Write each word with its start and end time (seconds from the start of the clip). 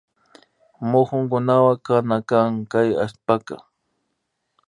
Mukunkunawan 0.89 1.77
kana 1.85 2.17
kan 2.29 2.51
kay 2.71 2.89
allpaka 3.03 3.55